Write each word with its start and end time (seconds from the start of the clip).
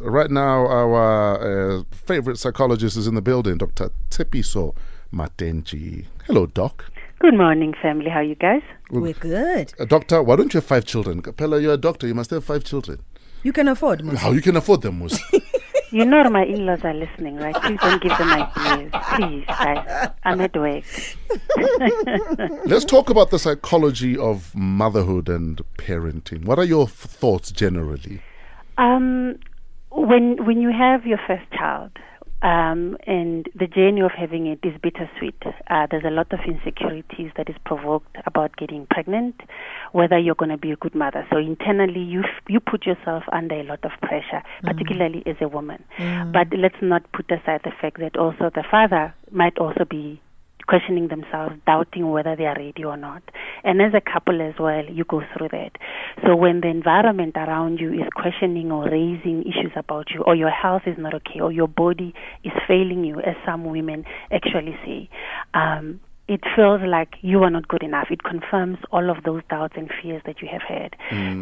Right 0.00 0.30
now, 0.30 0.66
our 0.66 1.78
uh, 1.78 1.82
favorite 1.92 2.38
psychologist 2.38 2.96
is 2.96 3.06
in 3.06 3.14
the 3.14 3.22
building, 3.22 3.58
Dr. 3.58 3.90
Tshepiso 4.10 4.74
Matentjie. 5.12 6.06
Hello, 6.26 6.46
Doc. 6.46 6.90
Good 7.18 7.34
morning, 7.34 7.74
family. 7.82 8.08
How 8.08 8.20
are 8.20 8.22
you 8.22 8.34
guys? 8.34 8.62
We're 8.90 9.12
good. 9.12 9.74
Uh, 9.78 9.84
doctor, 9.84 10.22
why 10.22 10.36
don't 10.36 10.54
you 10.54 10.58
have 10.58 10.66
five 10.66 10.86
children? 10.86 11.20
Capella, 11.20 11.60
you're 11.60 11.74
a 11.74 11.78
doctor. 11.78 12.06
You 12.06 12.14
must 12.14 12.30
have 12.30 12.44
five 12.44 12.64
children. 12.64 13.00
You 13.42 13.52
can 13.52 13.68
afford 13.68 14.02
Musa. 14.02 14.18
How 14.18 14.32
you 14.32 14.40
can 14.40 14.56
afford 14.56 14.82
them, 14.82 14.98
Musa? 15.00 15.22
You 15.92 16.04
know 16.04 16.22
my 16.30 16.44
in-laws 16.44 16.84
are 16.84 16.94
listening, 16.94 17.36
right? 17.38 17.54
Please 17.56 17.78
don't 17.80 18.00
give 18.00 18.16
them 18.16 18.30
ideas. 18.30 18.92
Please, 19.16 19.44
guys. 19.48 20.10
I'm 20.22 20.40
at 20.40 20.56
work. 20.56 20.84
Let's 22.64 22.84
talk 22.84 23.10
about 23.10 23.30
the 23.30 23.40
psychology 23.40 24.16
of 24.16 24.54
motherhood 24.54 25.28
and 25.28 25.60
parenting. 25.78 26.44
What 26.44 26.60
are 26.60 26.64
your 26.64 26.84
f- 26.84 26.92
thoughts 26.92 27.50
generally? 27.50 28.22
Um, 28.78 29.40
when 29.90 30.44
when 30.46 30.60
you 30.60 30.70
have 30.70 31.04
your 31.04 31.18
first 31.26 31.50
child, 31.52 31.90
um, 32.42 32.96
and 33.06 33.46
the 33.54 33.66
journey 33.66 34.00
of 34.00 34.12
having 34.12 34.46
it 34.46 34.60
is 34.62 34.72
bittersweet. 34.80 35.36
Uh, 35.68 35.86
there's 35.90 36.04
a 36.06 36.10
lot 36.10 36.32
of 36.32 36.40
insecurities 36.46 37.30
that 37.36 37.50
is 37.50 37.56
provoked 37.66 38.16
about 38.24 38.56
getting 38.56 38.86
pregnant, 38.90 39.34
whether 39.92 40.18
you're 40.18 40.34
going 40.34 40.50
to 40.50 40.56
be 40.56 40.70
a 40.70 40.76
good 40.76 40.94
mother. 40.94 41.26
So 41.30 41.36
internally, 41.36 42.00
you 42.00 42.20
f- 42.20 42.44
you 42.48 42.60
put 42.60 42.86
yourself 42.86 43.24
under 43.32 43.56
a 43.56 43.62
lot 43.64 43.84
of 43.84 43.90
pressure, 44.00 44.42
particularly 44.62 45.22
as 45.26 45.36
a 45.40 45.48
woman. 45.48 45.84
But 46.32 46.48
let's 46.56 46.80
not 46.80 47.02
put 47.12 47.30
aside 47.30 47.60
the 47.64 47.72
fact 47.80 47.98
that 48.00 48.16
also 48.16 48.50
the 48.54 48.64
father 48.70 49.14
might 49.30 49.58
also 49.58 49.84
be 49.84 50.20
questioning 50.70 51.08
themselves, 51.08 51.56
doubting 51.66 52.10
whether 52.10 52.36
they 52.36 52.46
are 52.46 52.54
ready 52.54 52.84
or 52.84 52.96
not. 52.96 53.22
And 53.64 53.82
as 53.82 53.92
a 53.92 54.00
couple 54.00 54.40
as 54.40 54.54
well, 54.60 54.84
you 54.84 55.02
go 55.04 55.20
through 55.36 55.48
that. 55.48 55.72
So 56.24 56.36
when 56.36 56.60
the 56.60 56.68
environment 56.68 57.34
around 57.36 57.80
you 57.80 57.92
is 57.92 58.08
questioning 58.14 58.70
or 58.70 58.84
raising 58.84 59.42
issues 59.42 59.72
about 59.74 60.10
you, 60.14 60.22
or 60.22 60.36
your 60.36 60.50
health 60.50 60.82
is 60.86 60.96
not 60.96 61.12
okay, 61.14 61.40
or 61.40 61.50
your 61.50 61.66
body 61.66 62.14
is 62.44 62.52
failing 62.68 63.04
you, 63.04 63.18
as 63.18 63.34
some 63.44 63.64
women 63.64 64.04
actually 64.30 64.76
say, 64.86 65.10
um, 65.54 65.98
it 66.28 66.42
feels 66.54 66.80
like 66.86 67.14
you 67.22 67.42
are 67.42 67.50
not 67.50 67.66
good 67.66 67.82
enough. 67.82 68.06
It 68.12 68.22
confirms 68.22 68.78
all 68.92 69.10
of 69.10 69.24
those 69.24 69.42
doubts 69.50 69.74
and 69.76 69.90
fears 70.00 70.22
that 70.26 70.40
you 70.40 70.46
have 70.46 70.62
had. 70.62 70.94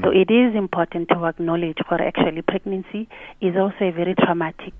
So 0.02 0.08
it 0.08 0.32
is 0.32 0.56
important 0.56 1.10
to 1.10 1.26
acknowledge 1.26 1.76
for 1.86 2.00
actually 2.00 2.40
pregnancy 2.40 3.06
is 3.42 3.54
also 3.54 3.76
a 3.82 3.92
very 3.92 4.14
traumatic 4.14 4.72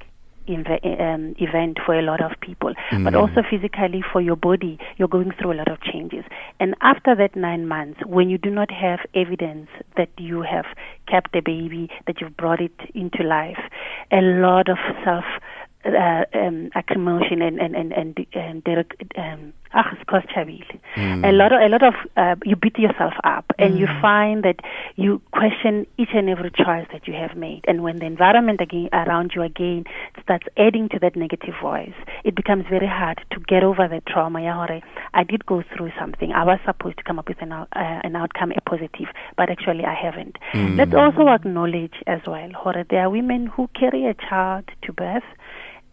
um, 0.49 1.35
event 1.39 1.79
for 1.85 1.99
a 1.99 2.03
lot 2.03 2.23
of 2.23 2.33
people, 2.41 2.75
but 3.05 3.15
also 3.15 3.43
physically 3.49 4.03
for 4.13 4.21
your 4.21 4.37
body, 4.37 4.79
you're 4.97 5.09
going 5.09 5.33
through 5.39 5.53
a 5.53 5.59
lot 5.59 5.71
of 5.71 5.81
changes. 5.81 6.25
And 6.61 6.75
after 6.81 7.15
that 7.15 7.37
nine 7.37 7.67
months, 7.67 8.01
when 8.07 8.31
you 8.31 8.39
do 8.39 8.51
not 8.51 8.71
have 8.71 9.01
evidence 9.15 9.69
that 9.97 10.11
you 10.19 10.43
have 10.43 10.67
kept 11.07 11.33
the 11.33 11.41
baby, 11.41 11.91
that 12.07 12.21
you've 12.21 12.37
brought 12.37 12.61
it 12.61 12.79
into 12.95 13.23
life, 13.23 13.59
a 14.13 14.21
lot 14.21 14.69
of 14.69 14.79
self 15.05 15.25
uh, 15.85 16.25
um, 16.35 16.71
accumulation 16.75 17.41
and 17.41 17.59
and 17.61 17.77
and 17.77 17.93
and, 17.93 18.27
and 18.35 18.65
direct, 18.65 19.03
um, 19.17 19.53
ah, 19.75 19.89
it's 19.93 20.03
called 20.09 20.25
chabile. 20.35 20.79
a 20.97 21.33
lot 21.33 21.53
of 21.53 21.61
a 21.61 21.69
lot 21.69 21.83
of 21.83 21.95
uh, 22.17 22.37
you 22.45 22.57
beat 22.57 22.79
yourself 22.79 23.15
up 23.25 23.45
and 23.59 23.79
you 23.79 23.87
find 24.01 24.45
that 24.45 24.61
you 24.97 25.21
question 25.33 25.87
each 25.99 26.11
and 26.15 26.29
every 26.29 26.51
choice 26.51 26.87
that 26.93 27.07
you 27.07 27.15
have 27.15 27.37
made. 27.37 27.65
And 27.67 27.83
when 27.83 27.99
the 27.99 28.07
environment 28.07 28.61
again 28.61 28.89
around 28.93 29.33
you 29.35 29.43
again 29.43 29.85
starts 30.23 30.47
adding 30.57 30.89
to 30.91 30.99
that 31.01 31.17
negative 31.17 31.55
voice 31.61 31.95
it 32.25 32.35
becomes 32.35 32.65
very 32.69 32.87
hard 32.87 33.21
to 33.33 33.41
get 33.41 33.63
over 33.63 33.89
the 33.89 34.01
trauma. 34.07 34.39
I 35.15 35.25
did 35.25 35.47
go 35.47 35.63
through 35.75 35.91
something. 35.99 36.33
I 36.33 36.45
was 36.45 36.59
supposed 36.65 36.97
to 36.99 37.03
come 37.03 37.19
up 37.19 37.29
with 37.29 37.41
an, 37.43 37.53
uh, 37.53 37.67
an 37.73 38.17
outcome 38.17 38.53
a 38.53 38.61
positive 38.61 39.09
but 39.37 39.51
actually 39.51 39.85
I 39.85 39.95
haven't. 39.95 40.37
Let's 40.77 40.95
also 40.95 41.29
acknowledge 41.29 41.95
as 42.07 42.21
well 42.27 42.51
hore, 42.55 42.85
there 42.91 43.01
are 43.01 43.11
women 43.11 43.47
who 43.47 43.69
carry 43.79 44.07
a 44.07 44.15
child 44.15 44.65
to 44.83 44.93
birth 44.93 45.25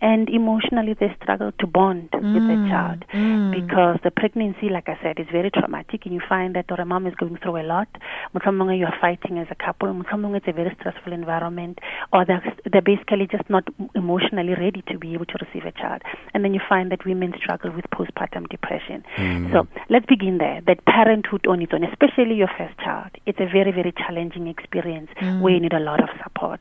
and 0.01 0.29
emotionally 0.29 0.93
they 0.99 1.15
struggle 1.21 1.51
to 1.59 1.67
bond 1.67 2.09
with 2.13 2.21
the 2.21 2.57
mm, 2.57 2.69
child 2.69 3.05
mm. 3.13 3.51
because 3.51 3.97
the 4.03 4.11
pregnancy, 4.11 4.69
like 4.69 4.89
I 4.89 4.97
said, 5.01 5.19
is 5.19 5.27
very 5.31 5.49
traumatic, 5.49 6.05
and 6.05 6.13
you 6.13 6.21
find 6.27 6.55
that 6.55 6.65
or 6.69 6.79
a 6.81 6.85
mom 6.85 7.07
is 7.07 7.15
going 7.15 7.37
through 7.37 7.61
a 7.61 7.63
lot. 7.63 7.87
Mohlomong 8.33 8.77
you 8.77 8.85
are 8.85 8.97
fighting 8.99 9.37
as 9.37 9.47
a 9.49 9.55
couple. 9.55 9.87
Mohlomong 9.93 10.35
it's 10.35 10.47
a 10.47 10.51
very 10.51 10.75
stressful 10.79 11.13
environment, 11.13 11.79
or 12.11 12.25
they're, 12.25 12.43
they're 12.71 12.81
basically 12.81 13.27
just 13.31 13.49
not 13.49 13.67
emotionally 13.95 14.53
ready 14.53 14.83
to 14.89 14.97
be 14.97 15.13
able 15.13 15.25
to 15.25 15.37
receive 15.45 15.65
a 15.65 15.71
child. 15.71 16.01
And 16.33 16.43
then 16.43 16.53
you 16.53 16.61
find 16.67 16.91
that 16.91 17.05
women 17.05 17.33
struggle 17.37 17.71
with 17.71 17.85
postpartum 17.91 18.49
depression. 18.49 19.03
Mm. 19.17 19.51
So 19.53 19.67
let's 19.89 20.05
begin 20.05 20.37
there. 20.39 20.61
That 20.67 20.85
parenthood 20.85 21.47
on 21.47 21.61
its 21.61 21.73
own, 21.73 21.83
especially 21.83 22.35
your 22.35 22.49
first 22.57 22.77
child, 22.79 23.11
it's 23.25 23.39
a 23.39 23.45
very, 23.45 23.71
very 23.71 23.93
challenging 23.93 24.47
experience 24.47 25.09
where 25.41 25.53
you 25.53 25.59
need 25.59 25.73
a 25.73 25.79
lot 25.79 26.01
of 26.01 26.09
support. 26.23 26.59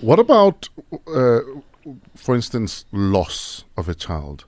What 0.00 0.18
about, 0.18 0.68
uh, 1.06 1.40
for 2.22 2.36
instance, 2.36 2.84
loss 2.92 3.64
of 3.76 3.88
a 3.88 3.94
child? 3.94 4.44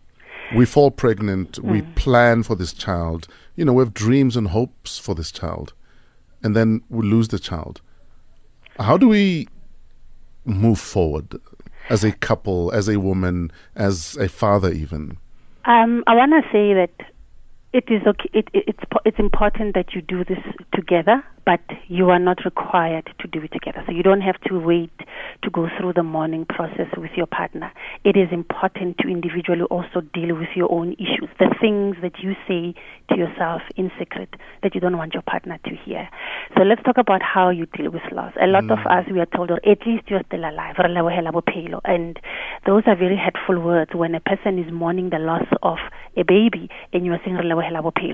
We 0.55 0.65
fall 0.65 0.93
pregnant, 0.93 1.59
we 1.59 1.83
plan 1.83 2.45
for 2.45 2.55
this 2.55 2.73
child, 2.73 3.27
you 3.57 3.65
know, 3.65 3.73
we 3.73 3.83
have 3.83 3.93
dreams 3.93 4.37
and 4.37 4.49
hopes 4.49 4.99
for 4.99 5.15
this 5.15 5.33
child, 5.33 5.73
and 6.43 6.55
then 6.55 6.83
we 6.89 7.05
lose 7.05 7.29
the 7.29 7.39
child. 7.39 7.81
How 8.79 8.97
do 8.97 9.09
we 9.09 9.49
move 10.45 10.79
forward 10.79 11.35
as 11.91 12.05
a 12.05 12.13
couple, 12.13 12.71
as 12.73 12.89
a 12.89 13.01
woman, 13.01 13.51
as 13.75 14.17
a 14.19 14.29
father, 14.29 14.71
even? 14.71 15.19
Um, 15.65 16.05
I 16.07 16.15
want 16.15 16.33
to 16.33 16.43
say 16.53 16.75
that 16.75 16.93
it 17.75 17.91
is 17.91 18.07
okay. 18.07 18.31
It, 18.33 18.49
it, 18.55 18.65
it's 18.69 18.79
it's 19.05 19.19
important 19.19 19.75
that 19.75 19.95
you 19.95 20.01
do 20.01 20.25
this 20.25 20.39
together, 20.73 21.25
but 21.45 21.61
you 21.89 22.09
are 22.11 22.21
not 22.21 22.45
required 22.45 23.11
to 23.19 23.27
do 23.27 23.43
it 23.43 23.51
together. 23.53 23.83
So 23.87 23.93
you 23.93 24.05
don't 24.05 24.21
have 24.21 24.41
to 24.49 24.61
wait 24.61 24.93
to 25.43 25.51
go 25.51 25.69
through 25.77 25.95
the 25.95 26.05
mourning 26.05 26.47
process 26.47 26.87
with 26.97 27.11
your 27.17 27.27
partner. 27.27 27.73
It 28.05 28.17
is 28.17 28.29
important 28.31 28.99
to 28.99 29.09
individually 29.09 29.63
also 29.71 30.03
deal 30.15 30.37
with 30.37 30.55
your 30.55 30.71
own 30.71 30.93
issues, 30.95 31.29
the 31.41 31.53
things 31.61 31.97
that 32.01 32.23
you 32.23 32.35
say 32.47 32.79
to 33.11 33.19
yourself 33.19 33.63
in 33.75 33.91
secret 33.99 34.31
that 34.63 34.77
you 34.77 34.81
don't 34.81 34.97
want 34.97 35.13
your 35.13 35.23
partner 35.23 35.59
to 35.65 35.71
hear. 35.85 36.09
So 36.57 36.63
let's 36.63 36.83
talk 36.85 36.97
about 36.97 37.23
how 37.23 37.51
you 37.51 37.67
deal 37.67 37.91
with 37.91 38.03
loss. 38.13 38.33
A 38.41 38.47
lot 38.47 38.71
of 38.71 38.79
mm. 38.79 38.99
us 38.99 39.05
we 39.11 39.19
are 39.19 39.27
told, 39.27 39.51
or 39.51 39.59
at 39.69 39.85
least 39.85 40.05
you're 40.09 40.23
still 40.29 40.45
alive, 40.47 40.77
Re 40.79 40.89
lebohela 40.89 41.33
bophelo." 41.33 41.81
and 41.85 42.21
those 42.67 42.85
are 42.87 42.97
very 42.97 43.19
hurtful 43.19 43.59
words 43.59 43.91
when 43.95 44.15
a 44.15 44.21
person 44.21 44.59
is 44.59 44.73
mourning 44.73 45.11
the 45.11 45.19
loss 45.19 45.47
of 45.63 45.79
a 46.17 46.23
baby 46.23 46.71
and 46.93 47.05
you 47.05 47.13
are 47.13 47.21
saying 47.25 47.37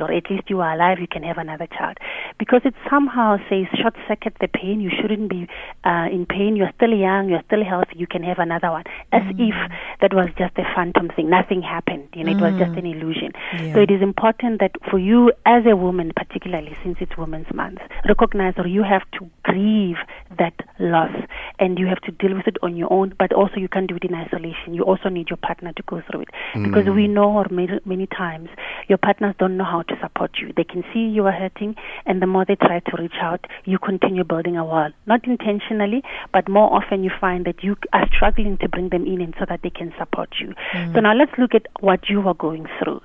Or 0.00 0.12
at 0.12 0.30
least 0.30 0.48
you 0.48 0.60
are 0.60 0.74
alive, 0.74 0.98
you 1.00 1.08
can 1.08 1.22
have 1.22 1.38
another 1.38 1.66
child, 1.66 1.98
because 2.38 2.62
it 2.64 2.74
somehow 2.88 3.38
says 3.48 3.66
short 3.80 3.94
circuit 4.08 4.34
the 4.40 4.48
pain. 4.48 4.80
You 4.80 4.90
shouldn't 4.90 5.28
be 5.28 5.48
uh, 5.84 6.08
in 6.10 6.26
pain. 6.26 6.56
You're 6.56 6.72
still 6.76 6.94
young. 6.94 7.28
You're 7.28 7.42
still 7.46 7.64
healthy. 7.64 7.96
You 7.96 8.06
can 8.06 8.22
have 8.22 8.38
another 8.38 8.70
one, 8.70 8.84
as 9.12 9.22
mm. 9.22 9.48
if 9.48 9.72
that 10.00 10.12
was 10.14 10.28
just 10.38 10.56
a 10.58 10.64
phantom 10.74 11.08
thing. 11.14 11.30
Nothing 11.30 11.62
happened. 11.62 12.08
You 12.14 12.24
know, 12.24 12.32
it 12.32 12.40
was 12.40 12.58
just 12.58 12.72
mm. 12.72 12.78
an 12.78 12.86
illusion. 12.86 13.32
Yeah. 13.54 13.74
So 13.74 13.80
it 13.80 13.90
is 13.90 14.02
important 14.02 14.60
that 14.60 14.72
for 14.90 14.98
you 14.98 15.32
as 15.46 15.64
a 15.66 15.76
woman, 15.76 16.12
particularly 16.14 16.76
since 16.82 16.98
it's 17.00 17.16
Women's 17.16 17.52
Month, 17.54 17.80
recognize 18.08 18.54
or 18.56 18.66
you 18.66 18.82
have 18.82 19.02
to 19.18 19.28
grieve 19.42 19.96
that 20.38 20.54
loss 20.78 21.14
and 21.58 21.78
you 21.78 21.86
have 21.86 22.00
to 22.02 22.12
deal 22.12 22.34
with 22.34 22.46
it 22.46 22.56
on 22.62 22.76
your 22.76 22.92
own. 22.92 23.14
But 23.18 23.32
also 23.32 23.56
you 23.56 23.68
can't 23.68 23.88
do 23.88 23.96
it 23.96 24.04
in 24.04 24.14
isolation. 24.14 24.74
You 24.74 24.82
also 24.84 25.08
need 25.08 25.30
your 25.30 25.36
partner 25.36 25.72
to 25.72 25.82
go 25.86 26.02
through 26.10 26.22
it 26.22 26.28
because 26.54 26.86
we 26.86 27.06
mm. 27.06 27.10
know 27.10 27.30
or 27.30 27.46
many, 27.50 27.80
many 27.84 28.06
times 28.06 28.48
your 28.88 28.98
partners 28.98 29.34
don't 29.40 29.56
know 29.56 29.64
how 29.64 29.82
to 29.82 29.94
support 30.02 30.32
you. 30.38 30.52
They 30.56 30.64
can 30.64 30.84
see 30.92 31.00
you 31.00 31.26
are 31.26 31.32
hurting, 31.32 31.74
and 32.06 32.20
the 32.20 32.26
more 32.26 32.44
they 32.44 32.56
try 32.56 32.80
to 32.80 32.96
reach 32.98 33.18
out, 33.20 33.44
you 33.64 33.78
continue 33.78 34.22
building 34.22 34.56
a 34.56 34.64
wall. 34.64 34.90
Not 35.06 35.26
intentionally, 35.26 36.02
but 36.32 36.48
more 36.48 36.72
often 36.72 37.02
you 37.02 37.10
find 37.20 37.46
that 37.46 37.64
you 37.64 37.76
are 37.94 38.06
struggling 38.14 38.58
to 38.58 38.68
bring 38.68 38.90
them 38.90 39.06
in 39.06 39.20
and 39.22 39.34
so 39.38 39.46
that 39.48 39.60
they 39.62 39.70
can 39.70 39.92
support 39.98 40.28
you. 40.38 40.52
So 40.94 41.00
now 41.00 41.14
let's 41.14 41.32
look 41.38 41.54
at 41.54 41.66
what 41.80 42.08
you 42.10 42.20
are 42.28 42.34
going 42.34 42.66
through. 42.78 43.00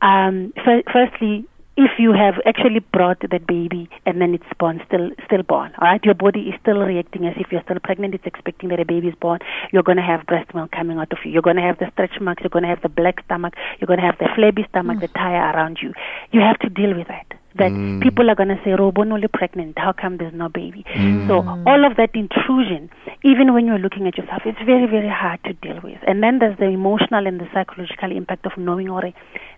Um, 0.00 0.52
fir- 0.64 0.84
firstly, 0.92 1.46
if 1.76 1.98
you 1.98 2.12
have 2.12 2.34
actually 2.46 2.80
brought 2.80 3.20
that 3.20 3.46
baby 3.46 3.88
and 4.06 4.20
then 4.20 4.34
it's 4.34 4.44
born 4.58 4.80
still 4.86 5.10
still 5.26 5.42
born 5.42 5.72
all 5.80 5.88
right? 5.88 6.04
Your 6.04 6.14
body 6.14 6.40
is 6.40 6.54
still 6.60 6.78
reacting 6.80 7.26
as 7.26 7.34
if 7.36 7.50
you're 7.50 7.62
still 7.62 7.78
pregnant. 7.82 8.14
It's 8.14 8.26
expecting 8.26 8.68
that 8.70 8.80
a 8.80 8.84
baby 8.84 9.08
is 9.08 9.14
born. 9.20 9.40
You're 9.72 9.82
going 9.82 9.96
to 9.96 10.02
have 10.02 10.26
breast 10.26 10.54
milk 10.54 10.70
coming 10.70 10.98
out 10.98 11.12
of 11.12 11.18
you. 11.24 11.32
You're 11.32 11.42
going 11.42 11.56
to 11.56 11.62
have 11.62 11.78
the 11.78 11.90
stretch 11.92 12.20
marks. 12.20 12.42
You're 12.42 12.50
going 12.50 12.62
to 12.62 12.68
have 12.68 12.82
the 12.82 12.88
black 12.88 13.24
stomach. 13.24 13.54
You're 13.80 13.86
going 13.86 14.00
to 14.00 14.06
have 14.06 14.18
the 14.18 14.28
flabby 14.34 14.66
stomach 14.70 15.00
the 15.00 15.08
mm. 15.08 15.14
tire 15.14 15.52
around 15.54 15.78
you. 15.82 15.92
You 16.32 16.40
have 16.40 16.58
to 16.60 16.68
deal 16.68 16.94
with 16.96 17.08
that. 17.08 17.26
That 17.56 17.70
mm. 17.70 18.02
people 18.02 18.30
are 18.30 18.34
going 18.34 18.48
to 18.48 18.60
say 18.64 18.70
robon 18.70 19.12
only 19.12 19.28
pregnant. 19.28 19.78
How 19.78 19.92
come 19.92 20.16
there's 20.16 20.34
no 20.34 20.48
baby? 20.48 20.84
Mm. 20.94 21.28
So 21.28 21.38
all 21.66 21.84
of 21.84 21.96
that 21.96 22.10
intrusion 22.14 22.90
even 23.22 23.54
when 23.54 23.66
you're 23.66 23.78
looking 23.78 24.06
at 24.06 24.18
yourself 24.18 24.42
it's 24.44 24.58
very 24.66 24.86
very 24.86 25.08
hard 25.08 25.42
to 25.44 25.52
deal 25.54 25.80
with. 25.82 25.98
And 26.06 26.22
then 26.22 26.40
there's 26.40 26.58
the 26.58 26.66
emotional 26.66 27.26
and 27.26 27.40
the 27.40 27.46
psychological 27.54 28.10
impact 28.10 28.44
of 28.46 28.52
knowing 28.56 28.90
or 28.90 29.02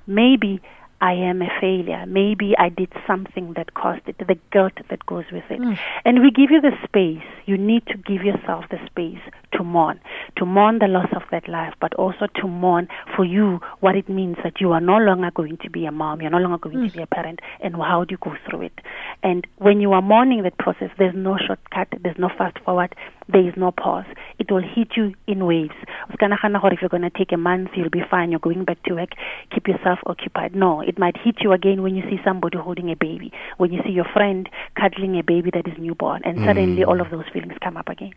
maybe 0.07 0.61
I 1.01 1.13
am 1.13 1.43
a 1.43 1.49
failure. 1.61 2.05
Maybe 2.07 2.55
I 2.59 2.71
did 2.71 2.93
something 3.07 3.53
that 3.57 3.75
caused 3.75 4.03
it, 4.07 4.17
the 4.19 4.39
guilt 4.53 4.73
that 4.89 5.05
goes 5.07 5.25
with 5.31 5.45
it. 5.51 5.61
Mm. 5.61 5.79
And 6.05 6.23
we 6.23 6.31
give 6.31 6.51
you 6.51 6.61
the 6.61 6.73
space. 6.85 7.27
You 7.45 7.59
need 7.59 7.87
to 7.87 7.97
give 7.99 8.23
yourself 8.25 8.65
the 8.71 8.79
space 8.87 9.21
to 9.53 9.63
mourn, 9.63 10.01
to 10.37 10.47
mourn 10.47 10.79
the 10.79 10.89
loss 10.89 11.09
of 11.15 11.23
that 11.31 11.49
life, 11.49 11.75
but 11.81 11.95
also 11.95 12.27
to 12.37 12.49
mourn 12.49 12.89
for 13.15 13.25
you 13.25 13.61
what 13.81 13.97
it 13.97 14.09
means 14.09 14.37
that 14.43 14.61
you 14.61 14.73
are 14.73 14.81
no 14.81 14.97
longer 14.97 15.31
going 15.35 15.59
to 15.59 15.71
be 15.71 15.87
a 15.87 15.93
mom, 15.93 16.21
you're 16.21 16.31
no 16.31 16.39
longer 16.39 16.59
going 16.59 16.77
to 16.77 16.91
mm. 16.91 16.97
be 16.97 17.03
a 17.03 17.07
parent, 17.07 17.41
and 17.63 17.75
how 17.77 18.05
do 18.05 18.13
you 18.13 18.19
go 18.19 18.35
through 18.49 18.63
it? 18.63 18.81
And 19.23 19.47
when 19.59 19.81
you 19.81 19.93
are 19.93 20.03
mourning 20.03 20.43
that 20.43 20.59
process, 20.59 20.91
there's 20.99 21.15
no 21.15 21.37
shortcut, 21.39 21.89
there's 22.03 22.19
no 22.19 22.29
fast 22.37 22.59
forward, 22.65 22.95
there 23.29 23.47
is 23.47 23.55
no 23.57 23.73
pause. 23.73 24.07
It 24.39 24.51
will 24.51 24.63
hit 24.63 24.97
you 24.97 25.15
in 25.27 25.47
waves. 25.47 25.75
O 26.11 26.15
ska 26.15 26.27
nagana 26.27 26.61
gore 26.61 26.73
If 26.73 26.81
you're 26.81 26.89
going 26.89 27.03
to 27.03 27.11
take 27.11 27.33
a 27.33 27.37
month, 27.37 27.71
you'll 27.75 27.91
be 27.91 28.03
fine, 28.09 28.31
you're 28.31 28.41
going 28.41 28.65
back 28.65 28.83
to 28.85 28.95
work, 28.95 29.11
keep 29.53 29.67
yourself 29.69 29.99
occupied. 30.07 30.55
No, 30.55 30.81
it 30.87 30.99
might 30.99 31.17
hit 31.17 31.37
you 31.41 31.53
again 31.53 31.83
when 31.83 31.95
you 31.95 32.03
see 32.03 32.19
somebody 32.25 32.57
holding 32.57 32.91
a 32.91 32.97
baby, 32.97 33.33
when 33.59 33.73
you 33.73 33.83
see 33.85 33.91
your 33.91 34.07
friend 34.13 34.49
cuddling 34.81 35.19
a 35.19 35.23
baby 35.23 35.51
that 35.53 35.67
is 35.67 35.75
newborn, 35.79 36.23
and 36.25 36.39
suddenly 36.45 36.85
all 36.85 37.01
of 37.01 37.11
those 37.11 37.25
feelings 37.33 37.55
come 37.63 37.77
up 37.77 37.89
again. 37.89 38.13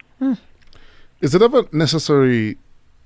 Is 1.21 1.35
it 1.35 1.41
ever 1.41 1.63
necessary 1.71 2.57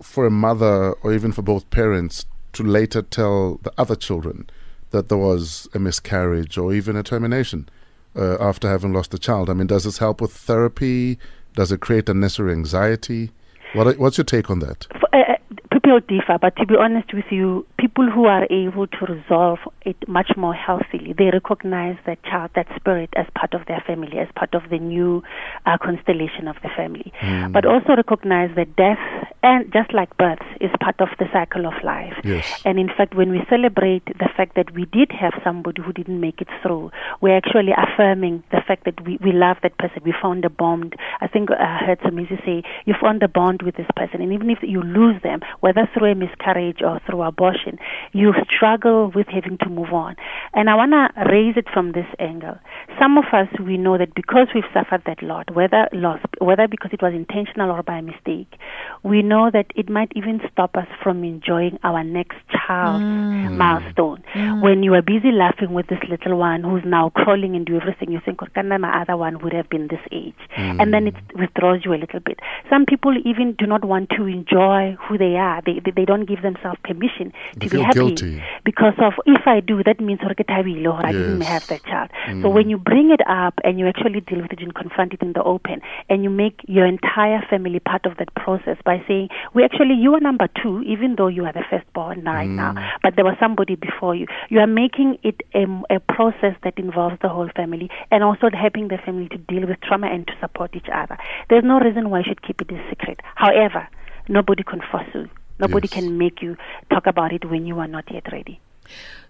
for 0.01 0.25
a 0.25 0.31
mother 0.31 0.93
or 1.01 1.13
even 1.13 1.31
for 1.31 1.41
both 1.41 1.69
parents 1.69 2.25
to 2.53 2.63
later 2.63 3.01
tell 3.01 3.59
the 3.63 3.71
other 3.77 3.95
children 3.95 4.49
that 4.91 5.09
there 5.09 5.17
was 5.17 5.67
a 5.73 5.79
miscarriage 5.79 6.57
or 6.57 6.73
even 6.73 6.95
a 6.95 7.03
termination 7.03 7.67
uh, 8.15 8.37
after 8.39 8.67
having 8.69 8.93
lost 8.93 9.13
a 9.13 9.17
child? 9.17 9.49
I 9.49 9.53
mean, 9.53 9.67
does 9.67 9.85
this 9.85 9.97
help 9.97 10.21
with 10.21 10.31
therapy? 10.31 11.17
Does 11.55 11.71
it 11.71 11.79
create 11.79 12.09
unnecessary 12.09 12.51
anxiety? 12.51 13.31
What, 13.73 13.97
what's 13.97 14.17
your 14.17 14.25
take 14.25 14.49
on 14.49 14.59
that? 14.59 14.87
F- 14.93 15.03
uh, 15.13 15.17
uh, 15.17 15.35
people 15.83 15.99
differ, 16.01 16.37
but 16.39 16.55
to 16.57 16.65
be 16.65 16.75
honest 16.75 17.13
with 17.13 17.25
you, 17.29 17.65
people 17.79 17.92
who 17.95 18.25
are 18.25 18.45
able 18.49 18.87
to 18.87 19.05
resolve 19.05 19.59
it 19.81 19.95
much 20.07 20.31
more 20.35 20.53
healthily, 20.53 21.13
they 21.17 21.29
recognize 21.31 21.97
that 22.05 22.21
child, 22.23 22.51
that 22.55 22.67
spirit, 22.75 23.09
as 23.15 23.25
part 23.35 23.53
of 23.53 23.65
their 23.67 23.83
family, 23.85 24.17
as 24.17 24.27
part 24.35 24.53
of 24.53 24.69
the 24.69 24.79
new 24.79 25.23
uh, 25.65 25.77
constellation 25.77 26.47
of 26.47 26.55
the 26.63 26.69
family. 26.75 27.11
But 27.51 27.65
also 27.65 27.95
recognize 27.95 28.55
that 28.55 28.75
death, 28.75 28.99
and 29.43 29.71
just 29.71 29.93
like 29.93 30.15
birth, 30.17 30.39
is 30.61 30.71
part 30.79 30.99
of 30.99 31.09
the 31.19 31.25
cycle 31.31 31.65
of 31.65 31.73
life. 31.83 32.13
Yes. 32.23 32.61
And 32.65 32.79
in 32.79 32.87
fact, 32.87 33.15
when 33.15 33.29
we 33.31 33.41
celebrate 33.49 34.05
the 34.05 34.29
fact 34.35 34.55
that 34.55 34.73
we 34.73 34.85
did 34.85 35.11
have 35.11 35.33
somebody 35.43 35.81
who 35.81 35.93
didn't 35.93 36.19
make 36.19 36.41
it 36.41 36.47
through, 36.61 36.91
we're 37.21 37.37
actually 37.37 37.73
affirming 37.77 38.43
the 38.51 38.61
fact 38.65 38.85
that 38.85 39.03
we, 39.05 39.17
we 39.23 39.31
love 39.31 39.57
that 39.63 39.77
person. 39.77 40.01
We 40.03 40.13
found 40.21 40.45
a 40.45 40.49
bond. 40.49 40.95
I 41.21 41.27
think 41.27 41.51
uh, 41.51 41.55
I 41.59 41.85
heard 41.85 41.99
Samizi 41.99 42.43
say, 42.45 42.63
you 42.85 42.95
found 42.99 43.21
a 43.23 43.27
bond 43.27 43.61
with 43.61 43.75
this 43.75 43.87
person. 43.95 44.21
And 44.21 44.33
even 44.33 44.49
if 44.49 44.59
you 44.61 44.81
lose 44.81 45.21
them, 45.21 45.41
whether 45.59 45.89
through 45.93 46.11
a 46.11 46.15
miscarriage 46.15 46.81
or 46.81 46.99
through 47.05 47.21
abortion, 47.23 47.77
you 48.13 48.33
struggle 48.55 49.11
with 49.13 49.27
having 49.27 49.57
to 49.59 49.69
move 49.69 49.91
on. 49.91 50.15
And 50.53 50.69
I 50.69 50.75
want 50.75 50.91
to 50.91 51.09
raise 51.31 51.57
it 51.57 51.65
from 51.73 51.91
this 51.91 52.05
angle. 52.19 52.57
Some 52.99 53.17
of 53.17 53.25
us, 53.33 53.47
we 53.59 53.77
know 53.77 53.97
that 53.97 54.13
because 54.13 54.47
we've 54.53 54.63
suffered 54.73 55.01
that 55.05 55.21
lot, 55.23 55.53
whether 55.53 55.89
loss, 55.91 56.19
whether 56.39 56.67
because 56.67 56.91
it 56.93 57.01
was 57.01 57.13
intentional 57.13 57.71
or 57.71 57.81
by 57.81 58.01
mistake, 58.01 58.53
we 59.01 59.21
know 59.21 59.49
that 59.51 59.67
it 59.75 59.89
might 59.89 60.11
even 60.15 60.39
stop 60.51 60.75
us 60.77 60.87
from 61.01 61.23
enjoying 61.23 61.79
our 61.83 62.03
next 62.03 62.37
child 62.51 63.01
mm. 63.01 63.57
milestone. 63.57 64.23
Mm. 64.35 64.61
When 64.61 64.83
you 64.83 64.93
are 64.93 65.01
busy 65.01 65.31
laughing 65.31 65.73
with 65.73 65.87
this 65.87 65.99
little 66.07 66.37
one 66.37 66.63
who's 66.63 66.83
now 66.85 67.09
crawling 67.09 67.55
and 67.55 67.65
do 67.65 67.77
everything, 67.77 68.11
you 68.11 68.21
think, 68.23 68.41
oh, 68.43 68.45
"Okana, 68.45 68.79
my 68.79 69.01
other 69.01 69.17
one 69.17 69.39
would 69.39 69.53
have 69.53 69.69
been 69.69 69.87
this 69.87 69.99
age. 70.11 70.35
Mm. 70.55 70.81
And 70.81 70.93
then 70.93 71.07
it 71.07 71.15
withdraws 71.35 71.81
you 71.83 71.93
a 71.93 71.99
little 71.99 72.19
bit. 72.19 72.39
Some 72.69 72.85
people 72.85 73.15
even 73.25 73.55
do 73.57 73.65
not 73.65 73.83
want 73.83 74.09
to 74.11 74.27
enjoy 74.27 74.95
who 75.01 75.17
they 75.17 75.35
are. 75.35 75.61
They, 75.65 75.81
they, 75.83 75.91
they 75.91 76.05
don't 76.05 76.25
give 76.25 76.41
themselves 76.41 76.79
permission 76.83 77.33
to 77.59 77.69
be 77.69 77.81
happy. 77.81 78.02
Guilty. 78.07 78.43
Because 78.63 78.93
of, 78.99 79.13
if 79.25 79.47
I 79.47 79.59
do, 79.59 79.83
that 79.83 79.99
means 79.99 80.19
thabile 80.19 81.03
I 81.03 81.11
didn't 81.11 81.41
have 81.41 81.67
that 81.67 81.83
child. 81.83 82.09
Mm. 82.27 82.41
So 82.41 82.49
when 82.49 82.69
you 82.69 82.77
bring 82.77 83.11
it 83.11 83.21
up 83.27 83.55
and 83.63 83.79
you 83.79 83.87
actually 83.87 84.21
deal 84.21 84.41
with 84.41 84.51
it 84.53 84.59
and 84.59 84.73
confront 84.73 85.13
it 85.13 85.21
in 85.21 85.33
the 85.33 85.43
open, 85.43 85.81
and 86.09 86.23
you 86.23 86.29
make 86.29 86.61
your 86.67 86.85
entire 86.85 87.41
family 87.49 87.79
part 87.79 88.05
of 88.05 88.17
that 88.17 88.33
process 88.35 88.77
by 88.85 89.03
saying, 89.07 89.29
"We 89.53 89.63
actually 89.63 89.95
you 89.95 90.13
are 90.15 90.19
number 90.19 90.47
two, 90.61 90.81
even 90.83 91.15
though 91.17 91.27
you 91.27 91.45
are 91.45 91.53
the 91.53 91.63
firstborn 91.69 92.23
right 92.23 92.49
mm. 92.49 92.55
now, 92.55 92.73
but 93.01 93.15
there 93.15 93.25
was 93.25 93.35
somebody 93.39 93.75
before 93.75 94.15
you." 94.15 94.27
You 94.49 94.59
are 94.59 94.67
making 94.67 95.17
it 95.23 95.41
a, 95.53 95.65
a 95.89 95.99
process 95.99 96.55
that 96.63 96.77
involves 96.77 97.17
the 97.21 97.29
whole 97.29 97.49
family, 97.55 97.89
and 98.11 98.23
also 98.23 98.49
helping 98.53 98.87
the 98.87 98.97
family 98.97 99.27
to 99.29 99.37
deal 99.37 99.67
with 99.67 99.79
trauma 99.81 100.07
and 100.07 100.27
to 100.27 100.33
support 100.39 100.75
each 100.75 100.89
other. 100.93 101.17
There's 101.49 101.63
no 101.63 101.79
reason 101.79 102.09
why 102.09 102.19
you 102.19 102.25
should 102.27 102.41
keep 102.41 102.61
it 102.61 102.71
a 102.71 102.89
secret. 102.89 103.19
However, 103.35 103.87
nobody 104.27 104.63
can 104.63 104.81
force 104.91 105.07
you. 105.13 105.29
Nobody 105.59 105.87
Yes. 105.87 105.93
can 105.93 106.17
make 106.17 106.41
you 106.41 106.57
talk 106.89 107.05
about 107.07 107.31
it 107.31 107.45
when 107.49 107.65
you 107.65 107.79
are 107.79 107.87
not 107.87 108.05
yet 108.11 108.31
ready. 108.31 108.59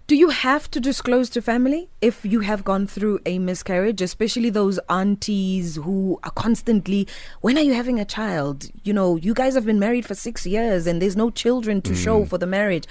Do 0.06 0.16
you 0.16 0.28
have 0.30 0.70
to 0.72 0.80
disclose 0.80 1.30
to 1.30 1.40
family 1.40 1.88
if 2.02 2.24
you 2.26 2.40
have 2.40 2.62
gone 2.64 2.86
through 2.86 3.20
a 3.24 3.38
miscarriage, 3.38 4.02
especially 4.02 4.50
those 4.50 4.78
aunties 4.90 5.76
who 5.76 6.18
are 6.24 6.30
constantly, 6.32 7.06
when 7.40 7.56
are 7.56 7.62
you 7.62 7.72
having 7.72 7.98
a 7.98 8.04
child? 8.04 8.68
You 8.82 8.92
know, 8.92 9.16
you 9.16 9.32
guys 9.32 9.54
have 9.54 9.64
been 9.64 9.78
married 9.78 10.04
for 10.04 10.14
six 10.14 10.44
years 10.44 10.86
and 10.86 11.00
there's 11.00 11.16
no 11.16 11.30
children 11.30 11.80
to 11.82 11.94
show 11.94 12.24
for 12.26 12.36
the 12.36 12.46
marriage. 12.46 12.84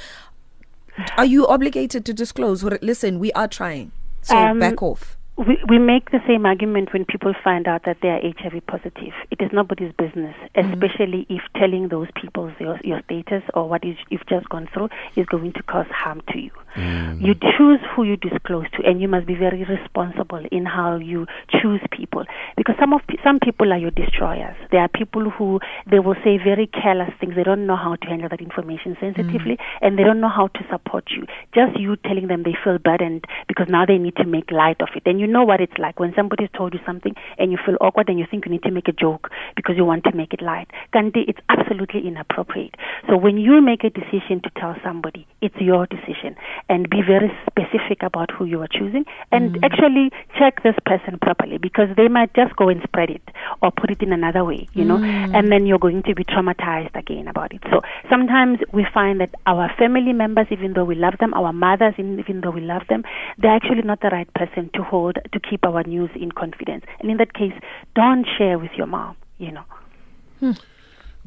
Are 1.18 1.26
you 1.26 1.46
obligated 1.48 2.06
to 2.06 2.14
disclose? 2.14 2.64
Or, 2.64 2.80
Listen, 2.82 3.20
we 3.20 3.32
are 3.34 3.48
trying. 3.48 3.92
So 4.22 4.36
Um, 4.38 4.60
back 4.60 4.82
off. 4.82 5.18
We, 5.36 5.58
we 5.68 5.80
make 5.80 6.12
the 6.12 6.20
same 6.28 6.46
argument 6.46 6.94
when 6.94 7.06
people 7.06 7.34
find 7.44 7.68
out 7.68 7.86
that 7.86 7.98
they 8.02 8.10
are 8.10 8.22
HIV 8.22 8.68
positive. 8.68 9.14
It 9.32 9.42
is 9.42 9.50
nobody's 9.52 9.92
business, 9.94 10.36
mm-hmm. 10.56 10.74
especially 10.74 11.26
if 11.28 11.42
telling 11.56 11.88
those 11.88 12.08
people 12.16 12.52
your, 12.60 12.80
your 12.84 13.02
status 13.06 13.42
or 13.56 13.68
what 13.68 13.84
is, 13.84 13.96
you've 14.10 14.28
just 14.28 14.48
gone 14.50 14.70
through 14.72 14.90
is 15.16 15.26
going 15.26 15.54
to 15.54 15.64
cause 15.64 15.88
harm 15.90 16.22
to 16.32 16.38
you. 16.38 16.52
Mm. 16.76 17.22
You 17.26 17.34
choose 17.34 17.80
who 17.96 18.04
you 18.04 18.16
disclose 18.18 18.70
to, 18.78 18.84
and 18.86 19.02
you 19.02 19.08
must 19.08 19.26
be 19.26 19.36
very 19.36 19.64
responsible 19.64 20.46
in 20.52 20.66
how 20.66 20.98
you 20.98 21.26
choose 21.50 21.82
people. 21.92 22.26
Because 22.64 22.80
some 22.80 22.94
of 22.94 23.02
some 23.26 23.40
people 23.44 23.74
are 23.74 23.78
your 23.78 23.92
destroyers. 23.92 24.56
There 24.72 24.80
are 24.80 24.88
people 24.88 25.30
who 25.30 25.60
they 25.92 26.00
will 26.00 26.16
say 26.24 26.40
very 26.40 26.66
careless 26.68 27.12
things. 27.20 27.36
They 27.36 27.44
don't 27.44 27.68
know 27.68 27.76
how 27.76 27.98
to 28.00 28.08
handle 28.08 28.30
that 28.30 28.40
information 28.40 28.96
sensitively, 29.02 29.60
mm. 29.60 29.82
and 29.82 30.00
they 30.00 30.04
don't 30.04 30.22
know 30.22 30.32
how 30.32 30.48
to 30.48 30.62
support 30.72 31.12
you. 31.12 31.28
Just 31.54 31.78
you 31.78 31.98
telling 32.08 32.28
them 32.28 32.44
they 32.44 32.56
feel 32.64 32.78
burdened 32.80 33.26
because 33.50 33.68
now 33.68 33.86
they 33.86 33.98
need 33.98 34.16
to 34.16 34.24
make 34.24 34.50
light 34.50 34.80
of 34.80 34.88
it. 34.96 35.04
And 35.06 35.20
you 35.20 35.28
know 35.28 35.44
what 35.44 35.60
it's 35.60 35.78
like 35.78 36.00
when 36.00 36.14
somebody's 36.16 36.48
told 36.56 36.74
you 36.74 36.80
something 36.86 37.14
and 37.38 37.52
you 37.52 37.58
feel 37.66 37.76
awkward 37.82 38.08
and 38.08 38.18
you 38.18 38.26
think 38.32 38.46
you 38.46 38.52
need 38.54 38.64
to 38.64 38.72
make 38.72 38.88
a 38.88 38.94
joke 38.94 39.30
because 39.58 39.76
you 39.76 39.84
want 39.84 40.06
to 40.06 40.16
make 40.16 40.32
it 40.34 40.42
light. 40.42 40.70
Kanti, 40.96 41.28
it's 41.28 41.44
absolutely 41.50 42.08
inappropriate. 42.08 42.76
So 43.10 43.18
when 43.18 43.38
you 43.38 43.60
make 43.60 43.84
a 43.84 43.90
decision 43.90 44.40
to 44.44 44.50
tell 44.56 44.78
somebody, 44.82 45.28
it's 45.42 45.60
your 45.60 45.86
decision. 45.86 46.38
And 46.70 46.90
be 46.90 47.02
very 47.06 47.30
specific 47.46 48.04
about 48.04 48.32
who 48.32 48.46
you 48.46 48.62
are 48.62 48.72
choosing 48.72 49.04
and 49.34 49.56
mm. 49.56 49.64
actually 49.64 50.12
check 50.40 50.64
this 50.64 50.76
person 50.86 51.20
properly 51.22 51.58
because 51.58 51.90
they 51.98 52.08
might 52.08 52.34
just 52.34 52.53
go 52.56 52.70
and 52.70 52.82
spread 52.84 53.10
it 53.10 53.22
or 53.62 53.72
put 53.72 53.90
it 53.90 54.02
in 54.02 54.14
another 54.14 54.44
way, 54.44 54.68
you 54.74 54.84
know, 54.84 54.98
and 54.98 55.52
then 55.52 55.66
you're 55.66 55.80
going 55.80 56.04
to 56.04 56.16
be 56.16 56.24
traumatized 56.24 56.96
again 56.96 57.28
about 57.28 57.54
it. 57.54 57.62
So 57.72 57.82
sometimes 58.10 58.60
we 58.72 58.86
find 58.94 59.20
that 59.22 59.34
our 59.46 59.72
family 59.78 60.14
members, 60.14 60.48
even 60.52 60.74
though 60.74 60.86
we 60.86 60.96
love 60.96 61.16
them, 61.20 61.34
our 61.34 61.54
mothers, 61.54 61.94
even 61.98 62.20
even 62.20 62.42
though 62.42 62.52
we 62.52 62.62
love 62.62 62.84
them, 62.90 63.04
they're 63.38 63.56
actually 63.56 63.82
not 63.84 64.02
the 64.02 64.10
right 64.10 64.32
person 64.34 64.70
to 64.74 64.84
hold, 64.84 65.18
to 65.32 65.40
keep 65.40 65.66
our 65.66 65.84
news 65.84 66.10
in 66.16 66.32
confidence. 66.32 66.86
And 67.00 67.10
in 67.10 67.18
that 67.18 67.34
case, 67.34 67.54
don't 67.96 68.26
share 68.38 68.58
with 68.60 68.72
your 68.78 68.88
mom, 68.88 69.16
you 69.38 69.52
know. 69.52 70.54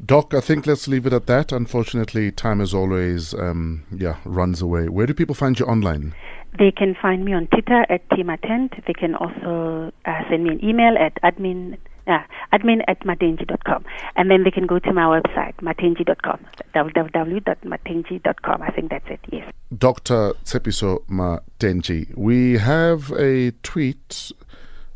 Doc, 0.03 0.33
I 0.35 0.41
think 0.41 0.67
let's 0.67 0.87
leave 0.87 1.07
it 1.07 1.13
at 1.13 1.25
that. 1.25 1.51
Unfortunately, 1.51 2.31
time 2.31 2.61
as 2.61 2.71
always, 2.71 3.33
um, 3.33 3.83
yeah, 3.91 4.17
runs 4.25 4.61
away. 4.61 4.89
Where 4.89 5.07
do 5.07 5.13
people 5.13 5.33
find 5.33 5.59
you 5.59 5.65
online? 5.65 6.13
They 6.57 6.71
can 6.71 6.95
find 7.01 7.23
me 7.23 7.33
on 7.33 7.47
Twitter 7.47 7.85
at 7.89 8.07
teamatent. 8.09 8.85
They 8.85 8.93
can 8.93 9.15
also 9.15 9.91
uh, 10.05 10.21
send 10.29 10.43
me 10.43 10.51
an 10.51 10.63
email 10.63 10.97
at 10.97 11.21
admin 11.21 11.77
uh, 12.07 12.19
admin 12.53 12.81
at 12.87 12.99
matenji.com. 13.01 13.83
And 14.15 14.31
then 14.31 14.43
they 14.43 14.51
can 14.51 14.65
go 14.65 14.79
to 14.79 14.93
my 14.93 15.03
website, 15.03 15.55
matenji.com, 15.57 16.39
www.matenji.com. 16.73 18.61
I 18.61 18.69
think 18.71 18.89
that's 18.91 19.07
it, 19.09 19.19
yes. 19.31 19.51
Dr. 19.77 20.33
Tshepiso 20.45 21.05
Matentjie. 21.07 22.15
We 22.17 22.57
have 22.57 23.11
a 23.11 23.51
tweet 23.63 24.31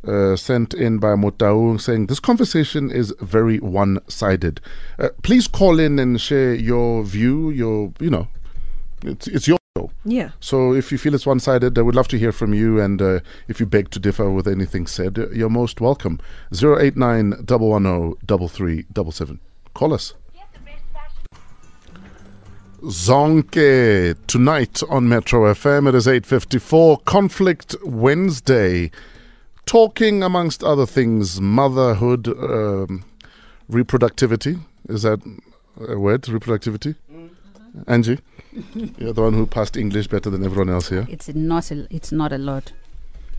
uh, 0.08 0.36
sent 0.36 0.74
in 0.74 0.98
by 1.00 1.16
Motaung 1.16 1.80
saying 1.80 2.08
this 2.08 2.20
conversation 2.20 2.90
is 2.90 3.14
very 3.20 3.60
one-sided. 3.60 4.62
Uh, 4.98 5.10
please 5.22 5.48
call 5.48 5.80
in 5.80 6.00
and 6.00 6.20
share 6.20 6.54
your 6.54 7.04
view. 7.04 7.50
Your, 7.52 7.94
you 8.00 8.10
know, 8.10 8.28
it's 9.04 9.28
it's 9.28 9.48
your 9.48 9.61
show. 9.78 9.90
Yeah. 10.04 10.32
So 10.40 10.74
if 10.74 10.92
you 10.92 10.98
feel 10.98 11.16
it's 11.16 11.26
one-sided, 11.26 11.78
I 11.78 11.82
would 11.82 11.96
love 11.96 12.08
to 12.10 12.18
hear 12.18 12.32
from 12.32 12.54
you. 12.54 12.80
And 12.80 13.02
uh, 13.02 13.20
if 13.48 13.60
you 13.60 13.66
beg 13.66 13.90
to 13.92 14.00
differ 14.00 14.30
with 14.30 14.48
anything 14.48 14.88
said, 14.88 15.18
you're 15.34 15.50
most 15.50 15.80
welcome. 15.82 16.20
Zero 16.54 16.80
eight 16.80 16.98
nine 16.98 17.36
double 17.46 17.70
one 17.70 17.84
zero 17.84 18.18
double 18.26 18.48
three 18.48 18.86
double 18.92 19.12
seven. 19.12 19.40
Call 19.74 19.94
us. 19.94 20.14
Zonke 22.84 24.16
tonight 24.26 24.82
on 24.90 25.08
Metro 25.08 25.54
FM. 25.54 25.88
It 25.88 25.94
is 25.94 26.08
8:54 26.08 27.06
Conflict 27.06 27.76
Wednesday. 27.86 28.90
Talking 29.68 30.24
amongst 30.24 30.64
other 30.64 30.88
things 30.88 31.40
motherhood, 31.40 32.28
um, 32.28 33.04
reproductivity. 33.72 34.60
Is 34.90 35.04
that 35.04 35.22
a 35.88 36.00
word? 36.00 36.24
Reproductivity? 36.24 36.96
Angie? 37.88 38.20
You're 38.98 39.14
the 39.14 39.22
one 39.22 39.34
who 39.34 39.46
passed 39.46 39.78
English 39.78 40.08
better 40.08 40.30
than 40.30 40.44
everyone 40.44 40.70
else 40.70 40.90
here. 40.90 41.06
It's 41.10 41.30
not 41.30 41.72
a, 41.72 41.88
it's 41.90 42.12
not 42.12 42.32
a 42.32 42.38
lot. 42.38 42.74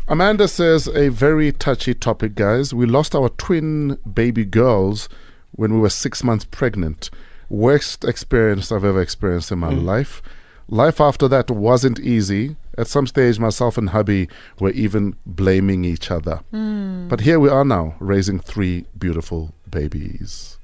Amanda 0.08 0.48
says 0.48 0.88
a 0.88 1.08
very 1.10 1.52
touchy 1.52 1.94
topic, 1.94 2.34
guys. 2.34 2.74
We 2.74 2.86
lost 2.86 3.14
our 3.14 3.28
twin 3.30 3.98
baby 4.12 4.44
girls 4.44 5.08
when 5.52 5.74
we 5.74 5.80
were 5.80 5.90
six 5.90 6.24
months 6.24 6.44
pregnant. 6.44 7.10
Worst 7.48 8.04
experience 8.04 8.72
I've 8.72 8.84
ever 8.84 9.00
experienced 9.00 9.52
in 9.52 9.58
my 9.58 9.72
mm. 9.72 9.84
life. 9.84 10.22
Life 10.68 11.00
after 11.00 11.28
that 11.28 11.50
wasn't 11.50 12.00
easy. 12.00 12.56
At 12.78 12.86
some 12.86 13.06
stage, 13.06 13.38
myself 13.38 13.76
and 13.76 13.90
hubby 13.90 14.28
were 14.58 14.70
even 14.70 15.14
blaming 15.26 15.84
each 15.84 16.10
other. 16.10 16.36
Hmm. 16.50 17.08
But 17.08 17.20
here 17.20 17.38
we 17.38 17.50
are 17.50 17.64
now, 17.64 17.94
raising 18.00 18.40
three 18.40 18.86
beautiful 18.98 19.52
babies. 19.70 20.56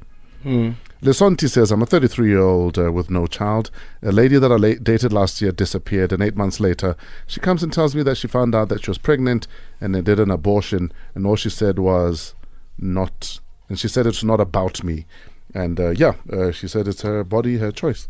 Hmm. 0.42 0.70
Lesonti 1.02 1.48
says, 1.48 1.70
I'm 1.70 1.82
a 1.82 1.86
33 1.86 2.28
year 2.28 2.40
old 2.40 2.76
uh, 2.76 2.90
with 2.90 3.08
no 3.08 3.26
child. 3.26 3.70
A 4.02 4.10
lady 4.10 4.38
that 4.38 4.50
I 4.50 4.56
la- 4.56 4.74
dated 4.82 5.12
last 5.12 5.40
year 5.40 5.52
disappeared, 5.52 6.12
and 6.12 6.22
eight 6.22 6.36
months 6.36 6.58
later, 6.58 6.96
she 7.26 7.38
comes 7.40 7.62
and 7.62 7.72
tells 7.72 7.94
me 7.94 8.02
that 8.02 8.16
she 8.16 8.26
found 8.26 8.54
out 8.54 8.68
that 8.68 8.84
she 8.84 8.90
was 8.90 8.98
pregnant 8.98 9.46
and 9.80 9.94
they 9.94 10.00
did 10.00 10.18
an 10.18 10.30
abortion, 10.30 10.92
and 11.14 11.24
all 11.24 11.36
she 11.36 11.50
said 11.50 11.78
was, 11.78 12.34
not, 12.78 13.40
and 13.68 13.78
she 13.78 13.86
said 13.88 14.06
it's 14.06 14.24
not 14.24 14.40
about 14.40 14.82
me. 14.82 15.06
And 15.54 15.78
uh, 15.78 15.90
yeah, 15.90 16.14
uh, 16.32 16.50
she 16.50 16.66
said 16.66 16.88
it's 16.88 17.02
her 17.02 17.22
body, 17.22 17.58
her 17.58 17.70
choice. 17.70 18.08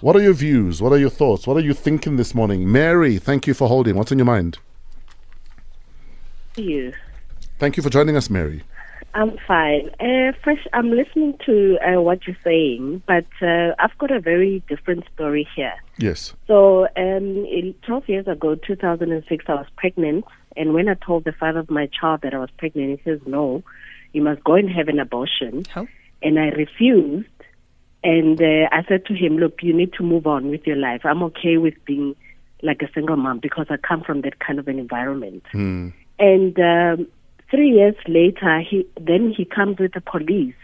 What 0.00 0.16
are 0.16 0.20
your 0.20 0.32
views? 0.34 0.80
What 0.82 0.92
are 0.92 0.98
your 0.98 1.10
thoughts? 1.10 1.46
What 1.46 1.56
are 1.56 1.60
you 1.60 1.74
thinking 1.74 2.16
this 2.16 2.34
morning? 2.34 2.70
Mary, 2.70 3.18
thank 3.18 3.46
you 3.46 3.54
for 3.54 3.68
holding. 3.68 3.96
What's 3.96 4.12
on 4.12 4.18
your 4.18 4.26
mind? 4.26 4.58
you. 6.56 6.92
Thank 7.58 7.76
you 7.76 7.82
for 7.82 7.90
joining 7.90 8.16
us, 8.16 8.28
Mary. 8.30 8.62
I'm 9.14 9.36
fine. 9.46 9.90
Uh, 10.00 10.32
first, 10.44 10.66
I'm 10.72 10.90
listening 10.90 11.38
to 11.46 11.78
uh, 11.78 12.00
what 12.00 12.26
you're 12.26 12.36
saying, 12.44 13.02
but 13.06 13.26
uh, 13.42 13.74
I've 13.78 13.96
got 13.98 14.10
a 14.10 14.20
very 14.20 14.62
different 14.68 15.04
story 15.14 15.48
here. 15.56 15.74
Yes. 15.98 16.34
So, 16.46 16.84
um, 16.96 17.44
in 17.46 17.74
12 17.86 18.08
years 18.08 18.28
ago, 18.28 18.54
2006, 18.54 19.44
I 19.48 19.54
was 19.54 19.66
pregnant, 19.76 20.24
and 20.56 20.74
when 20.74 20.88
I 20.88 20.94
told 20.94 21.24
the 21.24 21.32
father 21.32 21.60
of 21.60 21.70
my 21.70 21.86
child 21.86 22.20
that 22.22 22.34
I 22.34 22.38
was 22.38 22.50
pregnant, 22.58 23.00
he 23.00 23.10
says, 23.10 23.20
"No, 23.26 23.62
you 24.12 24.22
must 24.22 24.44
go 24.44 24.54
and 24.54 24.70
have 24.70 24.88
an 24.88 25.00
abortion." 25.00 25.64
How? 25.68 25.86
And 26.22 26.38
I 26.38 26.48
refused, 26.48 27.28
and 28.04 28.40
uh, 28.40 28.68
I 28.70 28.84
said 28.88 29.06
to 29.06 29.14
him, 29.14 29.38
"Look, 29.38 29.62
you 29.62 29.72
need 29.74 29.92
to 29.94 30.02
move 30.02 30.26
on 30.26 30.50
with 30.50 30.66
your 30.66 30.76
life. 30.76 31.02
I'm 31.04 31.22
okay 31.24 31.56
with 31.56 31.74
being 31.84 32.14
like 32.62 32.82
a 32.82 32.92
single 32.92 33.16
mom 33.16 33.38
because 33.38 33.66
I 33.70 33.76
come 33.76 34.02
from 34.02 34.22
that 34.22 34.38
kind 34.38 34.58
of 34.58 34.68
an 34.68 34.78
environment." 34.78 35.44
Hmm. 35.52 35.90
And 36.20 36.58
um, 36.58 37.06
three 37.50 37.70
years 37.70 37.94
later, 38.06 38.60
he 38.60 38.86
then 39.00 39.32
he 39.36 39.44
comes 39.44 39.78
with 39.78 39.92
the 39.92 40.00
police. 40.00 40.54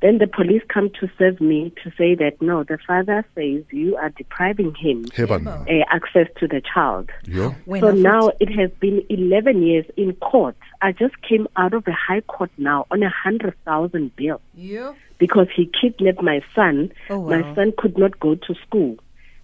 Then 0.00 0.18
the 0.18 0.26
police 0.26 0.62
come 0.68 0.90
to 0.98 1.08
serve 1.16 1.40
me 1.40 1.72
to 1.84 1.90
say 1.96 2.16
that 2.16 2.42
no, 2.42 2.64
the 2.64 2.76
father 2.84 3.24
says 3.36 3.62
you 3.70 3.94
are 3.96 4.08
depriving 4.10 4.74
him 4.74 5.04
Heban. 5.04 5.46
uh, 5.46 5.84
access 5.90 6.26
to 6.40 6.48
the 6.48 6.60
child. 6.60 7.08
Yeah. 7.24 7.54
So 7.66 7.74
I 7.76 7.80
felt- 7.80 7.98
now 7.98 8.32
it 8.40 8.50
has 8.58 8.72
been 8.80 9.04
11 9.08 9.62
years 9.62 9.84
in 9.96 10.14
court. 10.14 10.56
I 10.80 10.90
just 10.90 11.14
came 11.22 11.46
out 11.56 11.72
of 11.72 11.84
the 11.84 11.92
high 11.92 12.22
court 12.22 12.50
now 12.58 12.84
on 12.90 13.04
a 13.04 13.10
hundred 13.10 13.54
thousand 13.64 14.16
bill 14.16 14.40
Yeah. 14.56 14.92
because 15.18 15.46
he 15.54 15.70
kidnapped 15.80 16.20
my 16.20 16.40
son. 16.52 16.90
Oh, 17.08 17.20
wow. 17.20 17.38
My 17.38 17.54
son 17.54 17.72
could 17.78 17.96
not 17.96 18.18
go 18.18 18.34
to 18.34 18.54
school. 18.66 18.96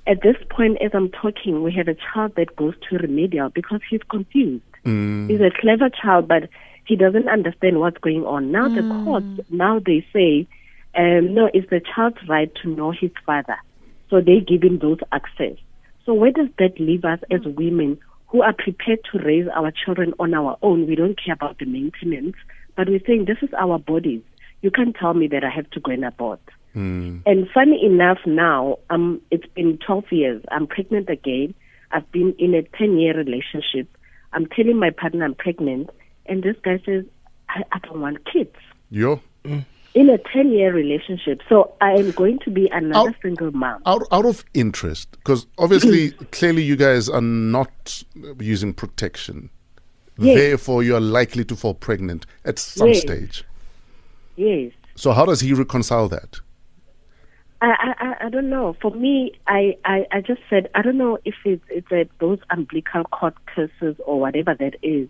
At 0.08 0.22
this 0.22 0.36
point, 0.50 0.78
as 0.82 0.90
I'm 0.92 1.10
talking, 1.10 1.62
we 1.62 1.70
have 1.74 1.86
a 1.86 1.94
child 1.94 2.32
that 2.34 2.56
goes 2.56 2.74
to 2.90 2.96
remedial 2.98 3.50
because 3.50 3.80
he's 3.88 4.02
confused. 4.10 4.64
Mm. 4.84 5.30
He's 5.30 5.40
a 5.40 5.50
clever 5.60 5.88
child, 5.90 6.26
but 6.26 6.48
he 6.88 6.96
doesn't 6.96 7.28
understand 7.28 7.78
what's 7.78 7.98
going 7.98 8.24
on. 8.24 8.50
Now 8.50 8.66
the 8.66 8.80
courts, 9.04 9.50
now 9.50 9.78
they 9.78 10.06
say, 10.10 10.48
um, 10.96 11.34
no, 11.34 11.50
it's 11.52 11.68
the 11.68 11.82
child's 11.94 12.26
right 12.26 12.50
to 12.62 12.68
know 12.68 12.92
his 12.92 13.10
father. 13.26 13.58
So 14.08 14.22
they 14.22 14.40
give 14.40 14.62
him 14.62 14.78
those 14.78 14.98
access. 15.12 15.58
So 16.06 16.14
where 16.14 16.32
does 16.32 16.48
that 16.58 16.80
leave 16.80 17.04
us 17.04 17.20
as 17.30 17.42
women 17.44 17.98
who 18.28 18.40
are 18.40 18.54
prepared 18.54 19.00
to 19.12 19.18
raise 19.18 19.46
our 19.54 19.70
children 19.70 20.14
on 20.18 20.32
our 20.32 20.56
own? 20.62 20.86
We 20.86 20.94
don't 20.94 21.22
care 21.22 21.34
about 21.34 21.58
the 21.58 21.66
maintenance, 21.66 22.36
but 22.74 22.88
we're 22.88 23.04
saying 23.06 23.26
this 23.26 23.42
is 23.42 23.52
our 23.52 23.78
bodies. 23.78 24.22
You 24.62 24.70
can't 24.70 24.96
tell 24.96 25.12
me 25.12 25.28
that 25.28 25.44
I 25.44 25.50
have 25.50 25.68
to 25.72 25.80
go 25.80 25.92
and 25.92 26.06
abort. 26.06 26.40
Mm. 26.74 27.22
And 27.26 27.48
funny 27.52 27.84
enough, 27.84 28.18
now 28.24 28.78
um, 28.88 29.20
it's 29.30 29.46
been 29.54 29.78
12 29.86 30.04
years. 30.10 30.42
I'm 30.50 30.66
pregnant 30.66 31.10
again. 31.10 31.52
I've 31.90 32.10
been 32.12 32.34
in 32.38 32.54
a 32.54 32.62
10 32.62 32.96
year 32.96 33.14
relationship. 33.14 33.94
I'm 34.32 34.46
telling 34.46 34.78
my 34.78 34.90
partner 34.90 35.26
I'm 35.26 35.34
pregnant, 35.34 35.90
and 36.28 36.42
this 36.42 36.56
guy 36.62 36.80
says, 36.84 37.04
I, 37.48 37.62
I 37.72 37.78
don't 37.80 38.00
want 38.00 38.18
kids. 38.30 38.54
Yo. 38.90 39.20
In 39.94 40.10
a 40.10 40.18
10 40.18 40.50
year 40.52 40.72
relationship. 40.72 41.40
So 41.48 41.72
I 41.80 41.92
am 41.92 42.10
going 42.12 42.38
to 42.40 42.50
be 42.50 42.68
another 42.68 43.10
Out- 43.10 43.16
single 43.22 43.50
mom. 43.52 43.82
Out, 43.86 44.02
out 44.12 44.26
of 44.26 44.44
interest, 44.54 45.10
because 45.12 45.46
obviously, 45.58 46.10
clearly, 46.32 46.62
you 46.62 46.76
guys 46.76 47.08
are 47.08 47.20
not 47.22 48.02
using 48.38 48.74
protection. 48.74 49.50
Yes. 50.18 50.36
Therefore, 50.36 50.82
you 50.82 50.94
are 50.96 51.00
likely 51.00 51.44
to 51.46 51.56
fall 51.56 51.74
pregnant 51.74 52.26
at 52.44 52.58
some 52.58 52.88
Yes. 52.88 53.00
stage. 53.00 53.44
Yes. 54.36 54.72
So, 54.96 55.12
how 55.12 55.24
does 55.24 55.40
he 55.40 55.52
reconcile 55.52 56.08
that? 56.08 56.40
I, 57.60 57.66
I, 57.70 58.04
I- 58.06 58.26
I 58.26 58.28
don't 58.30 58.50
know. 58.50 58.76
For 58.82 58.90
me, 58.92 59.32
I, 59.46 59.76
I, 59.84 60.06
I 60.12 60.20
just 60.20 60.40
said, 60.50 60.68
I 60.74 60.82
don't 60.82 60.98
know 60.98 61.18
if 61.24 61.34
it's, 61.44 61.64
it's 61.70 61.90
a, 61.90 62.08
those 62.20 62.38
umbilical 62.50 63.04
cord 63.04 63.34
curses 63.46 63.96
or 64.04 64.20
whatever 64.20 64.54
that 64.54 64.74
is. 64.82 65.08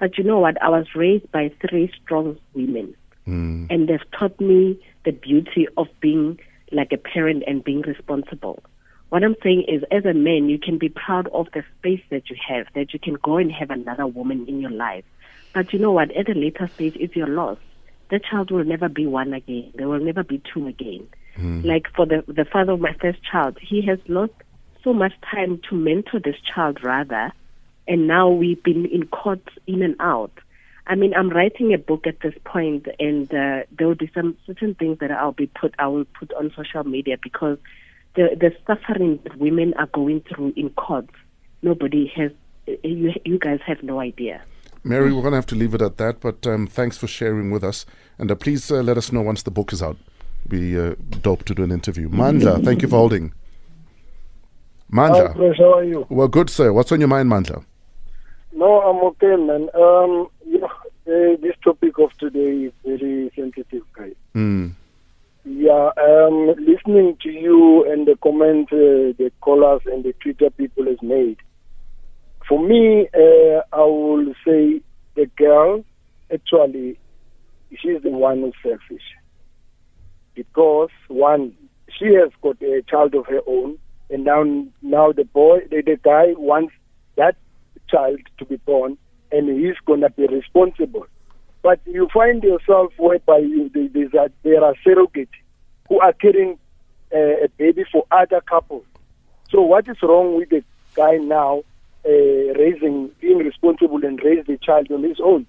But 0.00 0.18
you 0.18 0.24
know 0.24 0.40
what? 0.40 0.60
I 0.62 0.70
was 0.70 0.86
raised 0.96 1.30
by 1.30 1.52
three 1.60 1.92
strong 2.02 2.38
women. 2.54 2.96
Hmm. 3.26 3.66
And 3.70 3.88
they've 3.88 4.10
taught 4.18 4.40
me 4.40 4.82
the 5.04 5.12
beauty 5.12 5.68
of 5.76 5.86
being 6.00 6.40
like 6.72 6.90
a 6.92 6.96
parent 6.96 7.44
and 7.46 7.62
being 7.62 7.82
responsible. 7.82 8.62
What 9.10 9.22
I'm 9.22 9.36
saying 9.42 9.64
is, 9.68 9.82
as 9.90 10.04
a 10.04 10.14
man, 10.14 10.48
you 10.48 10.58
can 10.58 10.78
be 10.78 10.88
proud 10.88 11.28
of 11.28 11.48
the 11.52 11.62
space 11.78 12.02
that 12.10 12.30
you 12.30 12.36
have, 12.48 12.66
that 12.74 12.92
you 12.92 12.98
can 12.98 13.14
go 13.14 13.36
and 13.36 13.52
have 13.52 13.70
another 13.70 14.06
woman 14.06 14.46
in 14.48 14.60
your 14.60 14.70
life. 14.70 15.04
But 15.52 15.72
you 15.72 15.78
know 15.78 15.92
what? 15.92 16.16
At 16.16 16.28
a 16.28 16.38
later 16.38 16.68
stage, 16.74 16.96
it's 16.98 17.16
your 17.16 17.26
loss. 17.26 17.58
The 18.10 18.20
child 18.20 18.50
will 18.50 18.64
never 18.64 18.88
be 18.88 19.06
one 19.06 19.32
again. 19.34 19.72
There 19.74 19.88
will 19.88 20.00
never 20.00 20.22
be 20.22 20.40
two 20.52 20.66
again. 20.66 21.08
Hmm. 21.36 21.60
Like 21.62 21.88
for 21.94 22.06
the 22.06 22.24
the 22.26 22.44
father 22.44 22.72
of 22.72 22.80
my 22.80 22.94
first 23.00 23.18
child, 23.22 23.58
he 23.60 23.82
has 23.82 23.98
lost 24.08 24.32
so 24.82 24.92
much 24.92 25.12
time 25.30 25.60
to 25.68 25.74
mentor 25.74 26.20
this 26.20 26.36
child 26.54 26.82
rather, 26.82 27.32
and 27.90 28.06
now 28.06 28.30
we've 28.30 28.62
been 28.62 28.86
in 28.86 29.08
court 29.08 29.42
in 29.66 29.82
and 29.82 29.96
out. 29.98 30.30
I 30.86 30.94
mean, 30.94 31.12
I'm 31.12 31.28
writing 31.28 31.74
a 31.74 31.78
book 31.78 32.06
at 32.06 32.20
this 32.20 32.34
point, 32.44 32.86
and 33.00 33.28
uh, 33.34 33.64
there 33.76 33.88
will 33.88 33.96
be 33.96 34.10
some 34.14 34.36
certain 34.46 34.74
things 34.76 34.98
that 35.00 35.10
I'll 35.10 35.32
be 35.32 35.48
put 35.48 35.74
I 35.78 35.88
will 35.88 36.04
put 36.18 36.32
on 36.34 36.52
social 36.56 36.84
media 36.84 37.16
because 37.20 37.58
the 38.14 38.28
the 38.40 38.52
suffering 38.66 39.18
that 39.24 39.36
women 39.38 39.74
are 39.74 39.88
going 39.88 40.22
through 40.22 40.52
in 40.56 40.70
courts, 40.70 41.12
nobody 41.62 42.10
has. 42.16 42.30
You 42.84 43.12
you 43.24 43.38
guys 43.40 43.58
have 43.66 43.82
no 43.82 43.98
idea. 43.98 44.40
Mary, 44.84 45.12
we're 45.12 45.20
going 45.20 45.32
to 45.32 45.36
have 45.36 45.46
to 45.46 45.56
leave 45.56 45.74
it 45.74 45.82
at 45.82 45.98
that, 45.98 46.20
but 46.20 46.46
um, 46.46 46.66
thanks 46.66 46.96
for 46.96 47.06
sharing 47.06 47.50
with 47.50 47.62
us. 47.62 47.84
And 48.18 48.30
uh, 48.30 48.34
please 48.34 48.70
uh, 48.70 48.76
let 48.76 48.96
us 48.96 49.12
know 49.12 49.20
once 49.20 49.42
the 49.42 49.50
book 49.50 49.72
is 49.72 49.82
out. 49.82 49.98
Be 50.48 50.78
uh, 50.78 50.94
dope 51.20 51.44
to 51.46 51.54
do 51.54 51.64
an 51.64 51.72
interview. 51.72 52.08
Mandla, 52.08 52.64
thank 52.64 52.80
you 52.80 52.88
for 52.88 52.96
holding. 52.96 53.34
Hi, 54.94 54.96
Mandla. 54.96 55.34
Chris, 55.34 55.58
how 55.58 55.74
are 55.74 55.84
you? 55.84 56.06
Well, 56.08 56.28
good, 56.28 56.48
sir. 56.48 56.72
What's 56.72 56.92
on 56.92 57.00
your 57.00 57.08
mind, 57.08 57.28
Mandla? 57.30 57.64
No, 58.52 58.80
I'm 58.82 59.04
okay, 59.10 59.36
man. 59.36 59.68
Um, 59.74 60.28
yeah, 60.46 60.66
uh, 61.06 61.36
this 61.40 61.54
topic 61.62 61.98
of 61.98 62.10
today 62.18 62.66
is 62.66 62.72
very 62.84 63.30
sensitive, 63.36 63.82
guys. 63.92 64.14
Mm. 64.34 64.74
Yeah, 65.44 65.90
um, 65.96 66.54
listening 66.58 67.16
to 67.22 67.30
you 67.30 67.90
and 67.90 68.06
the 68.06 68.16
comment 68.22 68.68
uh, 68.72 69.16
the 69.16 69.32
callers 69.40 69.82
and 69.86 70.04
the 70.04 70.12
Twitter 70.20 70.50
people 70.50 70.84
has 70.86 71.00
made. 71.00 71.38
For 72.46 72.58
me, 72.62 73.08
uh, 73.14 73.62
I 73.72 73.80
will 73.82 74.34
say 74.44 74.82
the 75.14 75.26
girl 75.36 75.84
actually 76.32 76.98
she's 77.70 78.02
the 78.02 78.10
one 78.10 78.40
who's 78.40 78.54
selfish 78.62 79.02
because 80.34 80.90
one 81.08 81.54
she 81.98 82.06
has 82.14 82.30
got 82.42 82.60
a 82.62 82.82
child 82.88 83.14
of 83.14 83.26
her 83.26 83.40
own, 83.46 83.78
and 84.10 84.24
now 84.24 84.44
now 84.82 85.12
the 85.12 85.24
boy 85.24 85.60
the, 85.70 85.82
the 85.82 85.98
guy 86.02 86.34
wants 86.36 86.74
that 87.16 87.36
child 87.90 88.20
to 88.38 88.44
be 88.44 88.56
born, 88.56 88.96
and 89.32 89.48
he's 89.60 89.76
gonna 89.86 90.10
be 90.10 90.26
responsible. 90.26 91.06
But 91.62 91.80
you 91.86 92.08
find 92.12 92.42
yourself 92.42 92.92
whereby 92.96 93.38
you, 93.38 93.68
there- 93.74 93.88
there's 93.88 94.14
a, 94.14 94.30
there 94.42 94.64
are 94.64 94.74
surrogates 94.86 95.28
who 95.88 96.00
are 96.00 96.12
carrying 96.12 96.58
uh, 97.14 97.44
a 97.44 97.48
baby 97.58 97.84
for 97.92 98.04
other 98.10 98.40
couples. 98.40 98.84
So 99.50 99.60
what 99.62 99.88
is 99.88 99.96
wrong 100.02 100.36
with 100.36 100.50
the 100.50 100.62
guy 100.94 101.16
now 101.16 101.62
uh, 102.06 102.08
raising, 102.08 103.10
being 103.20 103.38
responsible 103.38 104.04
and 104.04 104.20
raise 104.22 104.46
the 104.46 104.56
child 104.58 104.90
on 104.92 105.02
his 105.02 105.20
own? 105.20 105.44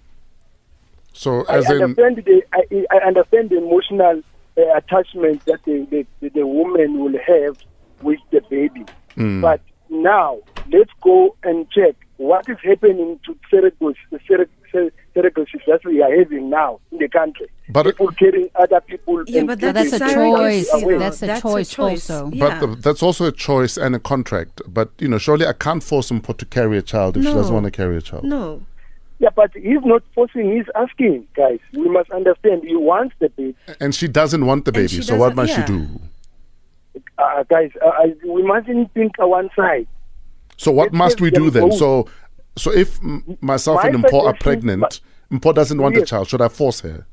So, 1.14 1.46
I 1.48 1.58
as 1.58 1.70
in, 1.70 1.82
understand 1.84 2.24
the 2.26 2.44
I, 2.54 2.86
I 2.96 2.98
understand 3.08 3.50
the 3.50 3.58
emotional 3.58 4.22
uh, 4.58 4.62
attachment 4.76 5.46
that 5.46 5.64
the, 5.66 5.86
the 5.92 6.30
the 6.30 6.48
woman 6.48 7.00
will 7.04 7.18
have 7.28 7.58
with 8.02 8.20
the 8.32 8.42
baby. 8.50 8.86
Mm. 9.18 9.42
But 9.42 9.62
now 9.90 10.40
let's 10.72 10.92
go 11.02 11.36
and 11.44 11.70
check 11.72 11.96
what 12.18 12.48
is 12.50 12.58
happening 12.64 13.20
to 13.26 13.36
surrogacy, 13.52 13.96
surrog- 14.30 14.48
sur- 14.72 14.92
that 15.14 15.82
we 15.86 16.02
are 16.02 16.16
having 16.16 16.50
now 16.50 16.80
in 16.92 17.00
the 17.00 17.08
country. 17.10 17.48
But- 17.70 17.86
people 17.86 18.08
carrying 18.12 18.50
other 18.56 18.82
people. 18.82 19.24
Yeah, 19.28 19.44
but 19.44 19.60
keeping 19.60 19.74
that's, 19.74 19.92
That's 19.92 20.12
a 20.12 20.16
choice. 20.16 20.72
baby 20.72 20.84
away. 20.84 20.94
though. 20.94 21.00
That's 21.00 21.24
a 21.24 21.42
choice 21.42 21.80
also. 21.80 22.30
Yeah. 22.32 22.60
but 22.60 22.60
the, 22.60 22.76
that's 22.76 23.04
also 23.04 23.26
a 23.26 23.32
choice 23.32 23.78
and 23.78 23.96
a 23.96 24.00
contract. 24.00 24.62
But, 24.68 24.92
you 25.00 25.08
know, 25.08 25.18
surely 25.18 25.46
I 25.46 25.54
can't 25.54 25.84
force 25.84 26.12
him 26.12 26.22
to 26.22 26.46
carry 26.46 26.78
a 26.78 26.82
child 26.82 27.18
if 27.18 27.24
she 27.24 27.34
doesn't 27.34 27.54
want 27.54 27.66
to 27.66 27.72
carry 27.72 27.98
a 27.98 28.02
child. 28.02 28.24
no. 28.24 28.62
Yeah, 29.20 29.30
but 29.36 29.52
he's 29.54 29.86
not 29.86 30.02
forcing, 30.16 30.52
he's 30.52 30.66
asking, 30.74 31.28
guys. 31.36 31.60
We 31.74 31.88
must 31.90 32.10
understand 32.10 32.64
he 32.64 32.76
wants 32.76 33.14
the 33.20 33.30
baby. 33.30 33.56
And 33.80 33.94
she 33.94 34.08
doesn't 34.08 34.44
want 34.44 34.66
the 34.66 34.72
baby, 34.72 35.00
so 35.04 35.16
what 35.16 35.36
must 35.36 35.52
yeah. 35.52 35.64
she 35.64 35.72
do? 35.74 36.02
Uh, 37.20 37.44
guys, 37.44 37.70
uh, 37.86 37.90
I, 37.90 38.16
we 38.26 38.42
mustn't 38.42 38.92
think 38.96 39.20
on 39.20 39.30
one 39.30 39.50
side. 39.56 39.88
So 40.62 40.70
what 40.72 40.90
Let's 40.90 40.96
must 40.96 41.22
we 41.22 41.32
do 41.32 41.50
then? 41.50 41.70
both. 41.70 41.80
So, 41.80 42.08
so 42.56 42.72
if 42.72 43.02
myself 43.42 43.82
My 43.82 43.90
and 43.90 43.96
Mpo 44.04 44.14
are 44.14 44.34
suggestion- 44.34 44.36
pregnant, 44.44 45.02
Mpo 45.32 45.56
doesn't 45.56 45.82
want 45.82 45.96
a 45.96 46.00
Yes. 46.02 46.10
child, 46.10 46.28
should 46.30 46.42
I 46.42 46.50
force 46.50 46.82
her? 46.82 47.08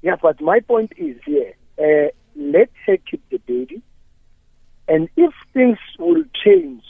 Yeah, 0.00 0.16
but 0.22 0.40
my 0.40 0.60
point 0.60 0.92
is 0.96 1.16
here, 1.26 1.52
uh, 1.78 2.08
let 2.34 2.70
her 2.86 2.96
keep 3.10 3.22
the 3.28 3.36
baby. 3.46 3.82
And 4.88 5.10
if 5.18 5.30
things 5.52 5.76
will 5.98 6.24
change, 6.42 6.82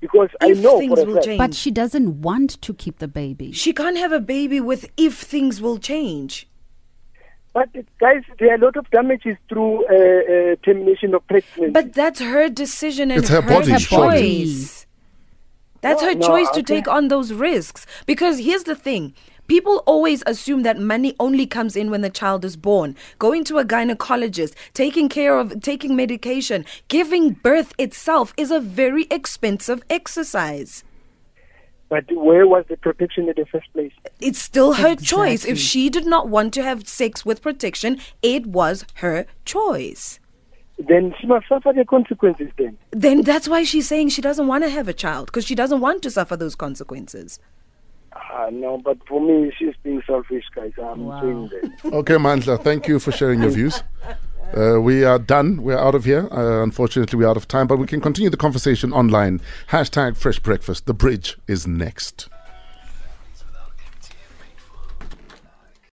because 0.00 0.28
I 0.42 0.48
know 0.52 0.78
things 0.78 1.00
for 1.00 1.06
will 1.06 1.22
change. 1.22 1.38
But 1.38 1.54
she 1.54 1.70
doesn't 1.70 2.20
want 2.20 2.60
to 2.60 2.74
keep 2.74 2.98
the 2.98 3.08
baby. 3.08 3.52
She 3.52 3.72
can't 3.72 3.96
have 3.96 4.12
a 4.12 4.20
baby 4.20 4.60
with 4.60 4.90
if 4.98 5.14
things 5.18 5.62
will 5.62 5.78
change. 5.78 6.46
But 7.54 7.72
guys, 7.98 8.22
there 8.38 8.50
are 8.50 8.56
a 8.56 8.58
lot 8.58 8.76
of 8.76 8.90
damages 8.90 9.36
through 9.48 9.86
uh, 9.86 9.92
uh, 9.94 10.56
termination 10.64 11.14
of 11.14 11.26
pregnancy. 11.28 11.70
But 11.70 11.94
that's 11.94 12.20
her 12.20 12.48
decision 12.48 13.12
and 13.12 13.20
It's 13.20 13.30
her 13.30 13.40
body, 13.40 13.70
Her 13.70 13.78
choice. 13.78 14.86
That's 15.80 16.02
No, 16.02 16.08
her 16.08 16.14
no, 16.14 16.26
choice 16.26 16.50
to 16.50 16.62
take 16.62 16.88
on 16.88 17.08
those 17.08 17.32
risks. 17.32 17.86
Because 18.06 18.38
here's 18.40 18.64
the 18.64 18.74
thing. 18.74 19.14
People 19.46 19.82
always 19.86 20.22
assume 20.26 20.62
that 20.62 20.78
money 20.78 21.14
only 21.20 21.46
comes 21.46 21.76
in 21.76 21.90
when 21.90 22.00
the 22.00 22.10
child 22.10 22.44
is 22.44 22.56
born. 22.56 22.96
Going 23.18 23.44
to 23.44 23.58
a 23.58 23.64
gynecologist, 23.64 24.54
taking 24.72 25.08
care 25.08 25.38
of, 25.38 25.60
taking 25.60 25.94
medication, 25.94 26.64
giving 26.88 27.34
birth 27.34 27.74
itself 27.78 28.32
is 28.36 28.50
a 28.50 28.58
very 28.58 29.06
expensive 29.10 29.82
exercise. 29.90 30.82
But 31.88 32.04
where 32.10 32.46
was 32.46 32.64
the 32.68 32.76
protection 32.76 33.28
in 33.28 33.34
the 33.36 33.46
first 33.46 33.72
place? 33.72 33.92
It's 34.20 34.38
still 34.40 34.74
her 34.74 34.96
choice. 34.96 35.44
If 35.44 35.58
she 35.58 35.90
did 35.90 36.06
not 36.06 36.28
want 36.28 36.54
to 36.54 36.62
have 36.62 36.88
sex 36.88 37.24
with 37.24 37.42
protection, 37.42 37.98
it 38.22 38.46
was 38.46 38.84
her 38.94 39.26
choice. 39.44 40.18
Then 40.78 41.14
she 41.20 41.26
must 41.26 41.46
suffer 41.48 41.72
the 41.72 41.84
consequences 41.84 42.48
then. 42.58 42.76
Then 42.90 43.22
that's 43.22 43.46
why 43.48 43.62
she's 43.62 43.86
saying 43.86 44.08
she 44.08 44.22
doesn't 44.22 44.46
want 44.48 44.64
to 44.64 44.70
have 44.70 44.88
a 44.88 44.92
child 44.92 45.26
because 45.26 45.44
she 45.44 45.54
doesn't 45.54 45.80
want 45.80 46.02
to 46.02 46.10
suffer 46.10 46.36
those 46.36 46.56
consequences. 46.56 47.38
Ah, 48.12 48.48
no, 48.50 48.78
but 48.78 48.98
for 49.06 49.20
me, 49.20 49.52
she's 49.56 49.74
being 49.82 50.02
selfish, 50.06 50.44
guys. 50.54 50.72
I'm 50.82 51.04
Wow. 51.04 51.20
saying 51.20 51.50
that. 51.82 51.92
Okay, 51.92 52.14
Mandla, 52.14 52.60
thank 52.62 52.88
you 52.88 52.98
for 52.98 53.12
sharing 53.12 53.42
your 53.42 53.50
views. 53.50 53.82
Uh, 54.56 54.80
we 54.80 55.04
are 55.04 55.18
done. 55.18 55.62
We're 55.62 55.78
out 55.78 55.94
of 55.94 56.04
here. 56.04 56.28
Uh, 56.30 56.62
unfortunately, 56.62 57.18
we're 57.18 57.28
out 57.28 57.36
of 57.36 57.48
time, 57.48 57.66
but 57.66 57.78
we 57.78 57.86
can 57.86 58.00
continue 58.00 58.30
the 58.30 58.36
conversation 58.36 58.92
online. 58.92 59.40
Hashtag 59.70 60.16
Fresh 60.16 60.40
Breakfast. 60.40 60.86
The 60.86 60.94
bridge 60.94 61.36
is 61.48 61.66
next. 61.66 62.28